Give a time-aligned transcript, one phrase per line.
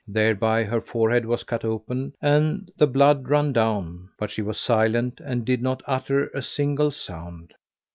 [0.07, 5.21] Thereby her forehead was cut open and the blood ran down, but she was silent
[5.23, 7.53] and did not utter a single sound.